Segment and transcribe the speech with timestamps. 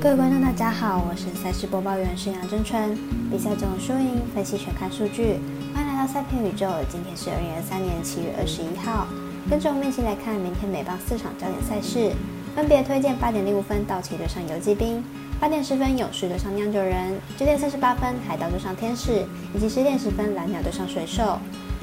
[0.00, 2.96] 各位观众，大家好，我是赛事播报员是杨真纯。
[3.30, 5.40] 比赛中输赢分析全看数据，
[5.74, 6.66] 欢迎来到赛片宇宙。
[6.88, 9.08] 今天是二零二三年七月二十一号，
[9.50, 12.12] 跟着我们一起来看明天美棒四场焦点赛事，
[12.54, 15.02] 分别推荐八点零五分道奇对上游击兵，
[15.40, 21.38] 八点十分勇士对上酿酒人，九点三十八分海盗对上天使，以及十点十分蓝鸟对上水手。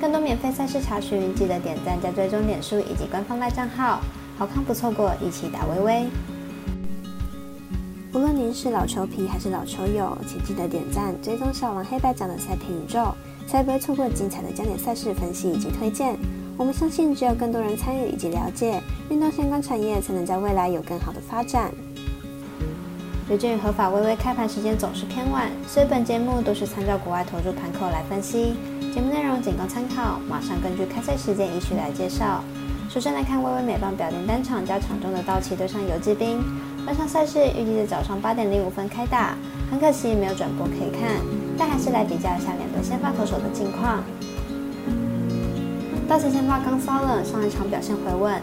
[0.00, 4.00] 更多免费赛事查询，记得点赞加追踪点数以及官方赖账号，
[4.38, 6.06] 好看不错过，一起打微微。
[8.16, 13.14] 无论您是老球皮还是老球友，请记得点赞、追踪小王黑白奖的赛评宇宙，
[13.46, 16.16] 才不会错过精彩的焦点赛事分析以及推荐。
[16.56, 21.70] 我们相信，只有更多人参与以及了解运动相关产业，才能在未来有更好的发展。
[23.28, 28.54] 由于合法微微开盘时间总是偏晚，所以本节目都是参照国外投注盘口来分析，
[28.94, 30.18] 节目内容仅供参考。
[30.26, 32.42] 马上根据开赛时间依序来介绍。
[32.88, 36.40] 首先来看微微美棒表定单场加场中的道奇对上游击兵。
[36.86, 39.36] 本场赛事预计在早上八点零五分开打，
[39.68, 41.16] 很可惜没有转播可以看，
[41.58, 44.04] 但还是来比较一下两队先发投手的近况。
[46.06, 48.40] 道奇先发刚骚冷，上一场表现回稳，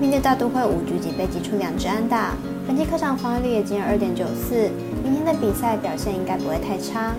[0.00, 2.32] 面对大都会五局仅被击出两支安打，
[2.66, 4.70] 本季客场防御率也仅有二点九四，
[5.04, 7.12] 明天的比赛表现应该不会太差。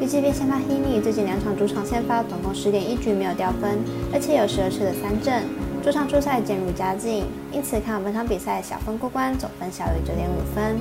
[0.00, 3.76] 游击兵先发 Hini 最近两场主场先发总共十点一局没有掉分，
[4.12, 5.42] 而且有十二次的三振。
[5.86, 10.80] 主场出赛渐入佳境，因此看好本场比赛小分过关，总分小于九点五分。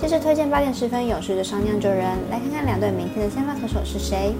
[0.00, 4.32] 接着推荐八点十分勇士的双酿酒人，来看看两队明天的先发投手是谁。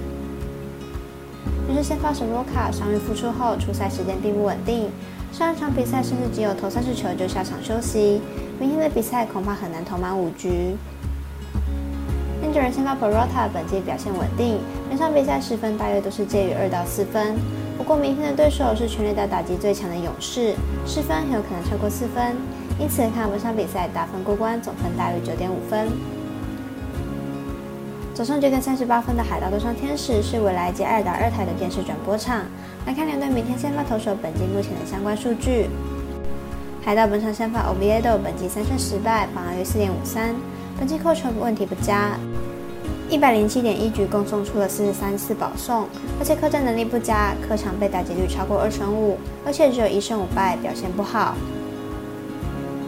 [1.67, 4.89] 勇士先发是罗卡，伤愈复出后出赛时间并不稳定，
[5.31, 8.19] 上一场比赛甚至只有投三十球就下场休息，
[8.59, 10.75] 明天的比赛恐怕很难投满五局。
[12.41, 14.57] 酿酒人先发 Perota 本季表现稳定，
[14.89, 17.35] 每场比赛失分大约都是介于二到四分。
[17.77, 22.35] 不过明天的对手是全垒打打击最强的勇士，失分很有可能超过四分，
[22.79, 25.87] 因此看本场比赛打分过关，总分大于九点五分。
[28.15, 32.41] 早上九点三十八分的海盗对上天使是未来及二打二台的电视转播场，
[32.87, 35.69] 来看两队明天先发投手本季目前的相关数据。
[36.83, 40.33] 海盗本场先发 Oviedo 本季三胜十败，防御率四点五三，
[40.79, 42.17] 本季扣球问题不佳。
[43.09, 45.85] 一百零七点一局共送出了四十三次保送，
[46.19, 51.33] 而且客战能力不佳，客场被打击率超过二成五，而且只有一胜五败，表现不好。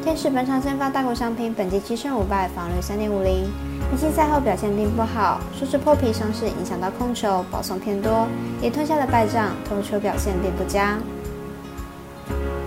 [0.03, 3.49] 天使本场先发大谷翔平，本季七胜五败，防率三点五零，
[3.89, 8.27] 比起赛后表现并不好，说是破皮伤势影响到控球，保送偏多，
[8.61, 10.97] 也吞下了败仗，投球表现并不佳。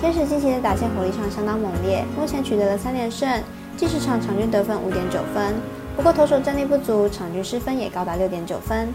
[0.00, 3.28] 天使近期的打线火力上相当猛烈，目前取得了三连胜，
[3.76, 5.54] 计时场场均得分五点九分。
[5.97, 8.88] 不过投手战力不足，场均失分也高达六点九分。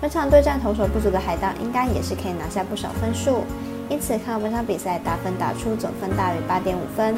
[0.00, 3.44] 本场对战投手不足的海盗，应该也是可以拿下不少分数。
[3.88, 7.14] 因此看好本场比赛打分打出总分大于八点五分。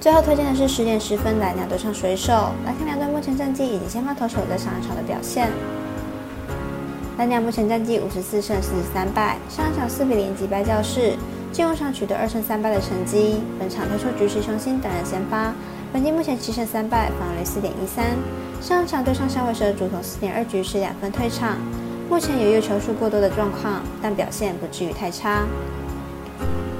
[0.00, 2.32] 最后推荐的是十点十分蓝鸟对上水手，
[2.64, 5.50] 来看两队目前战绩以及先发投手在上一场的表现。
[7.18, 11.14] 蓝鸟目前战绩五十四胜四十三败，上一场四比零击败教士，
[11.52, 13.40] 进入场取得二胜三败的成绩。
[13.58, 15.52] 本场推出局势雄心等人先发。
[15.92, 18.04] 本季目前七胜三败，防御率四点一三。
[18.60, 21.58] 上场对上响尾蛇主投四点二局是两分退场，
[22.08, 25.42] 目前有右球数过多的状况，但表现不至于太差。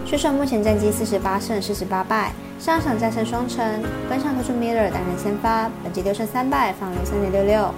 [0.07, 7.75] 水手目前战绩四十八胜四十八败，上一场战胜双城，本场投出 Miller 担任先发，本季六胜三败，防御三点六六。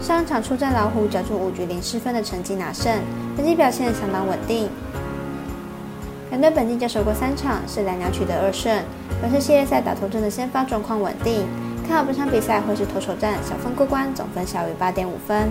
[0.00, 2.90] 上场出战老虎，缴出五局零失分的成绩拿胜，
[3.36, 4.70] 本季表现相当稳定。
[6.30, 8.82] 两队本季交手过三场，是蓝鸟取得二胜。
[9.22, 11.46] 本次系列赛打头阵的先发状况稳定，
[11.86, 15.48] 看好本场比赛会是投手战，小分过关，总分小于八点五分。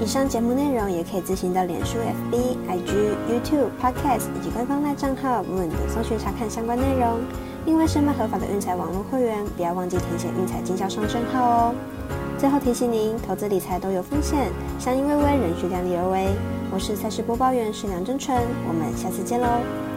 [0.00, 2.92] 以上节目内容也可以自行到脸书、FB、IG、
[3.28, 7.18] YouTube、Podcast 以及官方赖账号，为你的搜寻查看相关内容。
[7.66, 11.74] 另外，申办合法的运彩网络会员，不要忘记填写运彩经销商证号哦。
[12.38, 14.48] 最后提醒您，投资理财都有风险，
[14.78, 16.28] 相依为微，仍需量力而为。
[16.72, 19.91] 我是赛事播报员是梁真纯，我们下次见喽。